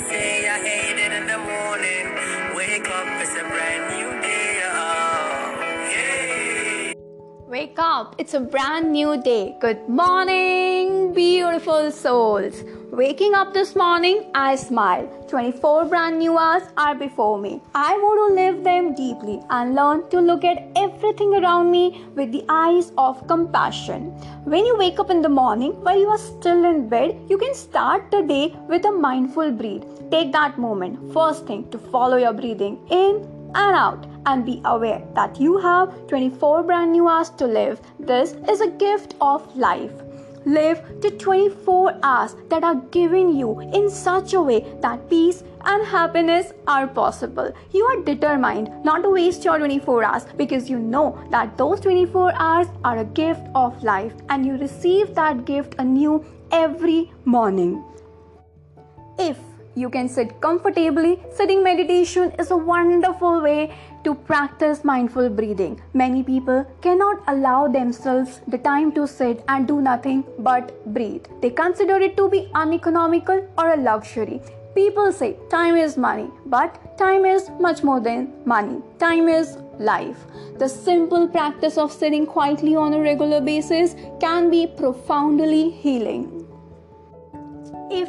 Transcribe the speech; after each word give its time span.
say 0.00 0.48
I 0.48 0.58
hate 0.58 0.98
it 0.98 1.12
in 1.12 1.26
the 1.26 1.38
morning. 1.38 2.14
Wake 2.56 2.88
up, 2.88 3.06
it's 3.20 3.34
a 3.34 3.44
brand 3.44 3.84
new 3.96 4.10
day. 4.22 4.62
Oh. 4.64 4.92
Wake 7.48 7.78
up, 7.78 8.14
it's 8.18 8.34
a 8.34 8.40
brand 8.40 8.92
new 8.92 9.22
day. 9.22 9.56
Good 9.60 9.88
morning, 9.88 11.12
beautiful 11.12 11.90
souls. 11.90 12.64
Waking 12.92 13.32
up 13.32 13.54
this 13.54 13.74
morning, 13.74 14.30
I 14.34 14.54
smile. 14.54 15.06
24 15.26 15.86
brand 15.86 16.18
new 16.18 16.36
hours 16.36 16.64
are 16.76 16.94
before 16.94 17.38
me. 17.38 17.62
I 17.74 17.96
want 17.96 18.18
to 18.20 18.34
live 18.34 18.62
them 18.64 18.94
deeply 18.94 19.40
and 19.48 19.74
learn 19.74 20.10
to 20.10 20.20
look 20.20 20.44
at 20.44 20.68
everything 20.76 21.32
around 21.32 21.70
me 21.70 22.04
with 22.14 22.32
the 22.32 22.44
eyes 22.50 22.92
of 22.98 23.26
compassion. 23.28 24.10
When 24.44 24.66
you 24.66 24.76
wake 24.76 24.98
up 24.98 25.08
in 25.08 25.22
the 25.22 25.30
morning 25.30 25.72
while 25.82 25.98
you 25.98 26.08
are 26.08 26.18
still 26.18 26.66
in 26.66 26.90
bed, 26.90 27.18
you 27.30 27.38
can 27.38 27.54
start 27.54 28.10
the 28.10 28.20
day 28.24 28.54
with 28.68 28.84
a 28.84 28.92
mindful 28.92 29.52
breathe. 29.52 29.84
Take 30.10 30.30
that 30.32 30.58
moment, 30.58 31.14
first 31.14 31.46
thing, 31.46 31.70
to 31.70 31.78
follow 31.78 32.18
your 32.18 32.34
breathing 32.34 32.78
in 32.90 33.26
and 33.54 33.74
out 33.74 34.06
and 34.26 34.44
be 34.44 34.60
aware 34.66 35.02
that 35.14 35.40
you 35.40 35.56
have 35.56 36.06
24 36.08 36.62
brand 36.64 36.92
new 36.92 37.08
hours 37.08 37.30
to 37.30 37.46
live. 37.46 37.80
This 37.98 38.32
is 38.50 38.60
a 38.60 38.70
gift 38.70 39.14
of 39.22 39.56
life. 39.56 39.92
Live 40.44 40.82
the 41.00 41.10
24 41.12 41.98
hours 42.02 42.34
that 42.48 42.64
are 42.64 42.74
given 42.90 43.36
you 43.36 43.60
in 43.60 43.88
such 43.88 44.34
a 44.34 44.42
way 44.42 44.66
that 44.80 45.08
peace 45.08 45.44
and 45.64 45.86
happiness 45.86 46.52
are 46.66 46.86
possible. 46.88 47.52
You 47.70 47.84
are 47.84 48.02
determined 48.02 48.84
not 48.84 49.02
to 49.02 49.10
waste 49.10 49.44
your 49.44 49.58
24 49.58 50.02
hours 50.02 50.26
because 50.36 50.68
you 50.68 50.78
know 50.78 51.16
that 51.30 51.56
those 51.56 51.80
24 51.80 52.32
hours 52.34 52.66
are 52.82 52.98
a 52.98 53.04
gift 53.04 53.46
of 53.54 53.82
life 53.84 54.14
and 54.30 54.44
you 54.44 54.56
receive 54.56 55.14
that 55.14 55.44
gift 55.44 55.76
anew 55.78 56.24
every 56.50 57.12
morning. 57.24 57.84
If 59.18 59.38
you 59.74 59.88
can 59.88 60.08
sit 60.08 60.40
comfortably. 60.40 61.20
Sitting 61.34 61.62
meditation 61.62 62.32
is 62.38 62.50
a 62.50 62.56
wonderful 62.56 63.40
way 63.40 63.74
to 64.04 64.14
practice 64.14 64.84
mindful 64.84 65.28
breathing. 65.30 65.80
Many 65.94 66.22
people 66.22 66.66
cannot 66.80 67.22
allow 67.28 67.68
themselves 67.68 68.40
the 68.48 68.58
time 68.58 68.92
to 68.92 69.06
sit 69.06 69.44
and 69.48 69.66
do 69.66 69.80
nothing 69.80 70.24
but 70.38 70.72
breathe. 70.92 71.24
They 71.40 71.50
consider 71.50 71.96
it 71.96 72.16
to 72.16 72.28
be 72.28 72.50
uneconomical 72.54 73.48
or 73.58 73.72
a 73.74 73.76
luxury. 73.76 74.40
People 74.74 75.12
say 75.12 75.36
time 75.50 75.76
is 75.76 75.98
money, 75.98 76.30
but 76.46 76.96
time 76.96 77.26
is 77.26 77.50
much 77.60 77.82
more 77.82 78.00
than 78.00 78.32
money. 78.46 78.80
Time 78.98 79.28
is 79.28 79.58
life. 79.78 80.26
The 80.58 80.68
simple 80.68 81.28
practice 81.28 81.76
of 81.76 81.92
sitting 81.92 82.26
quietly 82.26 82.74
on 82.74 82.94
a 82.94 83.00
regular 83.00 83.40
basis 83.40 83.94
can 84.18 84.50
be 84.50 84.66
profoundly 84.66 85.70
healing. 85.70 86.48
If 87.90 88.08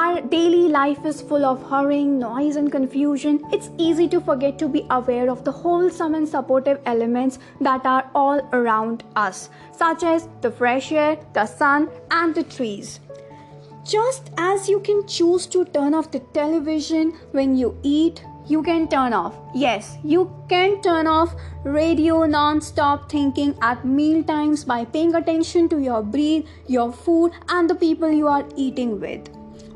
our 0.00 0.20
daily 0.32 0.66
life 0.74 1.04
is 1.04 1.20
full 1.20 1.44
of 1.44 1.62
hurrying, 1.70 2.18
noise, 2.18 2.56
and 2.56 2.72
confusion. 2.72 3.38
It's 3.52 3.68
easy 3.76 4.08
to 4.08 4.20
forget 4.20 4.58
to 4.60 4.66
be 4.66 4.86
aware 4.88 5.28
of 5.30 5.44
the 5.44 5.52
wholesome 5.52 6.14
and 6.14 6.26
supportive 6.26 6.78
elements 6.86 7.38
that 7.60 7.84
are 7.84 8.10
all 8.14 8.40
around 8.54 9.04
us, 9.14 9.50
such 9.76 10.02
as 10.02 10.26
the 10.40 10.50
fresh 10.50 10.90
air, 10.90 11.18
the 11.34 11.44
sun, 11.44 11.90
and 12.10 12.34
the 12.34 12.44
trees. 12.44 13.00
Just 13.84 14.30
as 14.38 14.70
you 14.70 14.80
can 14.80 15.06
choose 15.06 15.46
to 15.48 15.64
turn 15.66 15.92
off 15.92 16.10
the 16.10 16.20
television 16.38 17.10
when 17.32 17.54
you 17.54 17.76
eat, 17.82 18.24
you 18.46 18.62
can 18.62 18.88
turn 18.88 19.12
off. 19.12 19.34
Yes, 19.54 19.98
you 20.02 20.22
can 20.48 20.80
turn 20.80 21.06
off 21.06 21.34
radio 21.64 22.24
non 22.24 22.62
stop 22.62 23.10
thinking 23.10 23.54
at 23.60 23.84
meal 23.84 24.22
times 24.24 24.64
by 24.64 24.86
paying 24.86 25.14
attention 25.14 25.68
to 25.68 25.82
your 25.88 26.02
breath, 26.02 26.44
your 26.68 26.90
food, 26.90 27.32
and 27.50 27.68
the 27.68 27.74
people 27.74 28.10
you 28.10 28.28
are 28.28 28.46
eating 28.56 28.98
with. 28.98 29.28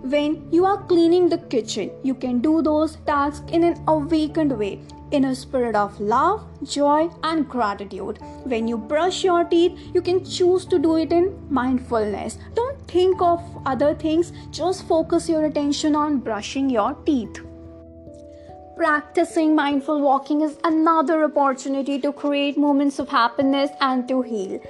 When 0.04 0.52
you 0.52 0.66
are 0.66 0.82
cleaning 0.82 1.30
the 1.30 1.38
kitchen, 1.38 1.90
you 2.02 2.14
can 2.14 2.40
do 2.40 2.60
those 2.60 2.96
tasks 3.06 3.50
in 3.50 3.64
an 3.64 3.82
awakened 3.88 4.52
way, 4.58 4.80
in 5.12 5.24
a 5.24 5.34
spirit 5.34 5.74
of 5.74 5.98
love, 5.98 6.44
joy, 6.62 7.08
and 7.22 7.48
gratitude. 7.48 8.18
When 8.42 8.68
you 8.68 8.76
brush 8.76 9.24
your 9.24 9.44
teeth, 9.44 9.72
you 9.94 10.02
can 10.02 10.22
choose 10.22 10.66
to 10.66 10.78
do 10.78 10.98
it 10.98 11.10
in 11.10 11.34
mindfulness. 11.48 12.36
Don't 12.52 12.86
think 12.86 13.22
of 13.22 13.40
other 13.64 13.94
things, 13.94 14.30
just 14.50 14.86
focus 14.86 15.26
your 15.26 15.46
attention 15.46 15.96
on 15.96 16.18
brushing 16.18 16.68
your 16.68 16.92
teeth. 17.06 17.40
Practicing 18.76 19.54
mindful 19.54 20.02
walking 20.02 20.42
is 20.42 20.58
another 20.64 21.24
opportunity 21.24 21.98
to 22.00 22.12
create 22.12 22.58
moments 22.58 22.98
of 22.98 23.08
happiness 23.08 23.70
and 23.80 24.06
to 24.08 24.20
heal. 24.20 24.60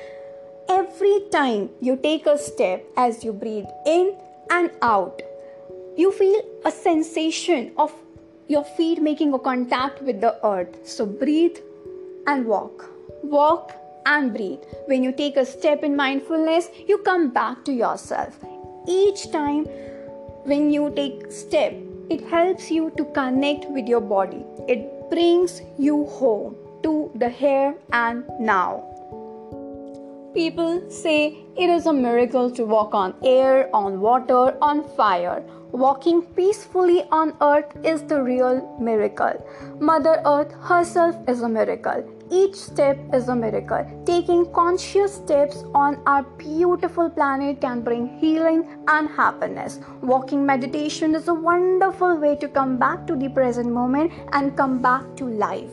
Every 0.69 1.25
time 1.33 1.71
you 1.81 1.97
take 1.97 2.27
a 2.27 2.39
step 2.39 2.85
as 2.97 3.25
you 3.25 3.33
breathe 3.33 3.67
in, 3.85 4.17
and 4.51 4.71
out. 4.83 5.23
You 5.97 6.13
feel 6.13 6.43
a 6.65 6.71
sensation 6.71 7.73
of 7.77 7.93
your 8.49 8.65
feet 8.65 9.01
making 9.01 9.33
a 9.33 9.39
contact 9.39 10.03
with 10.03 10.21
the 10.21 10.35
earth. 10.47 10.87
So 10.87 11.07
breathe 11.07 11.57
and 12.27 12.47
walk. 12.47 12.91
Walk 13.23 13.73
and 14.07 14.35
breathe. 14.35 14.63
When 14.87 15.03
you 15.03 15.13
take 15.13 15.37
a 15.37 15.47
step 15.47 15.83
in 15.83 15.97
mindfulness, 15.97 16.69
you 16.87 16.99
come 16.99 17.31
back 17.31 17.65
to 17.65 17.73
yourself. 17.73 18.39
Each 18.87 19.31
time 19.31 19.65
when 20.45 20.71
you 20.71 20.93
take 20.95 21.33
step, 21.33 21.75
it 22.11 22.21
helps 22.29 22.71
you 22.71 22.93
to 22.97 23.05
connect 23.07 23.65
with 23.71 23.87
your 23.87 24.03
body. 24.03 24.45
It 24.69 25.09
brings 25.11 25.63
you 25.79 26.05
home 26.07 26.57
to 26.83 27.11
the 27.15 27.31
here 27.31 27.75
and 27.93 28.25
now. 28.39 28.94
People 30.35 30.91
say 30.91 31.45
it 31.57 31.71
is 31.71 31.87
a 31.87 31.93
miracle 31.93 32.51
to 32.51 32.65
walk 32.65 32.93
on 32.93 33.15
air, 33.23 33.71
on 33.73 34.01
water, 34.01 34.57
on 34.61 34.83
fire. 34.97 35.45
Walking 35.71 36.23
peacefully 36.23 37.05
on 37.13 37.37
earth 37.41 37.77
is 37.85 38.03
the 38.03 38.21
real 38.21 38.77
miracle. 38.81 39.35
Mother 39.79 40.21
Earth 40.27 40.53
herself 40.61 41.15
is 41.29 41.43
a 41.43 41.49
miracle. 41.49 42.03
Each 42.33 42.57
step 42.57 42.99
is 43.13 43.29
a 43.29 43.37
miracle. 43.37 43.87
Taking 44.05 44.53
conscious 44.53 45.15
steps 45.15 45.63
on 45.73 46.03
our 46.05 46.25
beautiful 46.25 47.09
planet 47.11 47.61
can 47.61 47.83
bring 47.83 48.09
healing 48.19 48.67
and 48.89 49.09
happiness. 49.09 49.79
Walking 50.01 50.45
meditation 50.45 51.15
is 51.15 51.29
a 51.29 51.35
wonderful 51.35 52.17
way 52.17 52.35
to 52.37 52.49
come 52.49 52.77
back 52.77 53.07
to 53.07 53.15
the 53.15 53.29
present 53.29 53.71
moment 53.71 54.13
and 54.33 54.57
come 54.57 54.83
back 54.83 55.15
to 55.17 55.27
life 55.27 55.71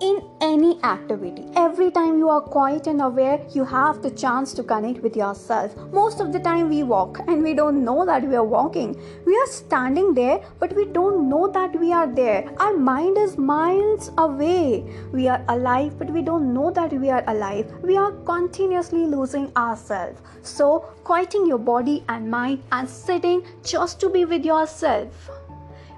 in 0.00 0.22
any 0.40 0.82
activity. 0.82 1.44
Every 1.54 1.90
time 1.90 2.18
you 2.18 2.28
are 2.28 2.40
quiet 2.40 2.86
and 2.86 3.02
aware, 3.02 3.40
you 3.50 3.64
have 3.64 4.02
the 4.02 4.10
chance 4.10 4.54
to 4.54 4.62
connect 4.62 5.00
with 5.00 5.16
yourself. 5.16 5.76
Most 5.92 6.20
of 6.20 6.32
the 6.32 6.40
time, 6.40 6.68
we 6.68 6.82
walk 6.82 7.18
and 7.26 7.42
we 7.42 7.54
don't 7.54 7.84
know 7.84 8.06
that 8.06 8.26
we 8.26 8.34
are 8.34 8.44
walking. 8.44 9.00
We 9.26 9.36
are 9.36 9.46
standing 9.46 10.14
there, 10.14 10.40
but 10.58 10.74
we 10.74 10.86
don't 10.86 11.28
know 11.28 11.48
that 11.48 11.78
we 11.78 11.92
are 11.92 12.06
there. 12.06 12.50
Our 12.58 12.76
mind 12.76 13.18
is 13.18 13.36
miles 13.36 14.10
away. 14.16 14.84
We 15.12 15.28
are 15.28 15.44
alive, 15.48 15.98
but 15.98 16.10
we 16.10 16.22
don't 16.22 16.54
know 16.54 16.70
that 16.70 16.92
we 16.92 17.10
are 17.10 17.24
alive. 17.26 17.70
We 17.82 17.96
are 17.96 18.12
continuously 18.32 19.06
losing 19.06 19.52
ourselves. 19.56 20.20
So, 20.42 20.80
quieting 21.04 21.46
your 21.46 21.58
body 21.58 22.04
and 22.08 22.30
mind 22.30 22.62
and 22.72 22.88
sitting 22.88 23.42
just 23.62 24.00
to 24.00 24.08
be 24.08 24.24
with 24.24 24.44
yourself 24.44 25.30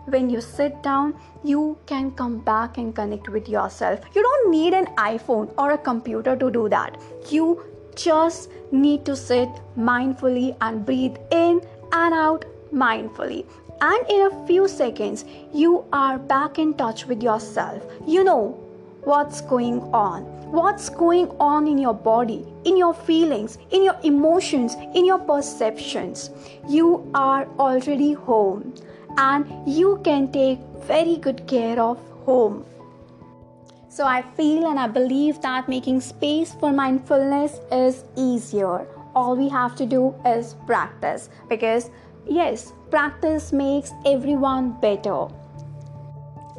when 0.06 0.28
you 0.28 0.40
sit 0.40 0.82
down, 0.82 1.14
you 1.44 1.78
can 1.86 2.10
come 2.12 2.38
back 2.38 2.78
and 2.78 2.94
connect 2.94 3.28
with 3.28 3.48
yourself. 3.48 4.00
You 4.14 4.22
don't 4.22 4.50
need 4.50 4.74
an 4.74 4.86
iPhone 4.96 5.52
or 5.58 5.72
a 5.72 5.78
computer 5.78 6.36
to 6.36 6.50
do 6.50 6.68
that. 6.68 7.00
You 7.30 7.64
just 7.94 8.50
need 8.70 9.04
to 9.04 9.14
sit 9.14 9.48
mindfully 9.78 10.56
and 10.60 10.84
breathe 10.84 11.16
in 11.30 11.60
and 11.92 12.14
out 12.14 12.44
mindfully. 12.72 13.46
And 13.80 14.06
in 14.08 14.26
a 14.26 14.46
few 14.46 14.68
seconds, 14.68 15.24
you 15.52 15.84
are 15.92 16.18
back 16.18 16.58
in 16.58 16.74
touch 16.74 17.06
with 17.06 17.22
yourself. 17.22 17.82
You 18.06 18.24
know 18.24 18.58
what's 19.02 19.40
going 19.40 19.80
on. 19.92 20.22
What's 20.52 20.88
going 20.90 21.28
on 21.40 21.66
in 21.66 21.78
your 21.78 21.94
body, 21.94 22.46
in 22.64 22.76
your 22.76 22.92
feelings, 22.92 23.58
in 23.70 23.82
your 23.82 23.96
emotions, 24.04 24.74
in 24.94 25.04
your 25.04 25.18
perceptions. 25.18 26.30
You 26.68 27.10
are 27.14 27.48
already 27.58 28.12
home 28.12 28.74
and 29.16 29.46
you 29.66 30.00
can 30.04 30.30
take 30.32 30.58
very 30.86 31.16
good 31.16 31.46
care 31.46 31.80
of 31.80 31.98
home. 32.24 32.64
So 33.88 34.06
I 34.06 34.22
feel 34.22 34.66
and 34.68 34.78
I 34.78 34.86
believe 34.86 35.40
that 35.42 35.68
making 35.68 36.00
space 36.00 36.54
for 36.54 36.72
mindfulness 36.72 37.60
is 37.70 38.04
easier. 38.16 38.86
All 39.14 39.36
we 39.36 39.48
have 39.50 39.76
to 39.76 39.86
do 39.86 40.14
is 40.24 40.54
practice 40.66 41.28
because 41.48 41.90
yes, 42.26 42.72
practice 42.90 43.52
makes 43.52 43.92
everyone 44.06 44.80
better. 44.80 45.26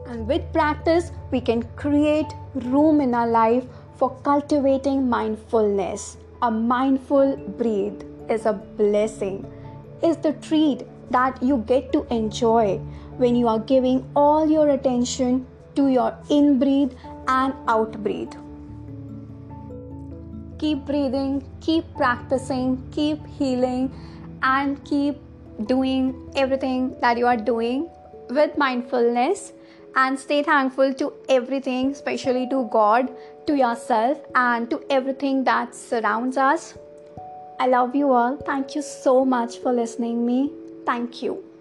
And 0.06 0.28
with 0.28 0.44
practice, 0.54 1.12
we 1.32 1.42
can 1.42 1.64
create 1.76 2.32
room 2.54 3.02
in 3.02 3.16
our 3.16 3.28
life 3.28 3.66
for 3.96 4.16
cultivating 4.24 5.10
mindfulness. 5.10 6.18
A 6.44 6.52
mindful 6.52 7.36
breathe 7.58 8.04
is 8.30 8.46
a 8.46 8.54
blessing, 8.54 9.52
is 10.04 10.18
the 10.18 10.34
treat 10.34 10.84
that 11.12 11.42
you 11.42 11.58
get 11.68 11.92
to 11.94 12.06
enjoy 12.14 12.78
when 13.18 13.36
you 13.36 13.48
are 13.48 13.60
giving 13.60 14.06
all 14.16 14.50
your 14.50 14.70
attention 14.70 15.46
to 15.76 15.88
your 15.88 16.16
in 16.30 16.60
breathe 16.60 16.94
and 17.28 17.54
out 17.68 18.04
breathe. 18.04 18.34
Keep 20.60 20.86
breathing, 20.86 21.44
keep 21.62 21.84
practicing, 21.96 22.82
keep 22.92 23.26
healing, 23.28 23.92
and 24.44 24.84
keep 24.86 25.18
doing 25.66 26.32
everything 26.36 26.96
that 27.02 27.18
you 27.18 27.28
are 27.28 27.38
doing 27.38 27.90
with 28.30 28.58
mindfulness 28.58 29.54
and 29.96 30.18
stay 30.18 30.42
thankful 30.42 30.94
to 30.94 31.14
everything, 31.30 31.92
especially 31.92 32.48
to 32.50 32.68
God, 32.72 33.12
to 33.46 33.56
yourself, 33.56 34.20
and 34.34 34.70
to 34.70 34.84
everything 34.90 35.44
that 35.44 35.76
surrounds 35.76 36.38
us. 36.38 36.76
I 37.60 37.68
love 37.68 37.96
you 37.96 38.12
all. 38.12 38.38
Thank 38.38 38.76
you 38.76 38.82
so 38.82 39.24
much 39.24 39.60
for 39.60 39.72
listening 39.72 40.26
me. 40.26 40.52
Thank 40.86 41.22
you. 41.24 41.53